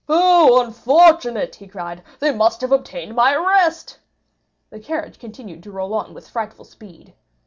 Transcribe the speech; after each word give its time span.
"Oh, 0.09 0.59
unfortunate!" 0.65 1.53
he 1.53 1.67
cried, 1.67 2.01
"they 2.17 2.31
must 2.33 2.61
have 2.61 2.71
obtained 2.71 3.13
my 3.15 3.35
arrest." 3.35 3.99
The 4.71 4.79
carriage 4.79 5.19
continued 5.19 5.61
to 5.61 5.71
roll 5.71 5.93
on 5.93 6.15
with 6.15 6.27
frightful 6.27 6.65
speed. 6.65 7.13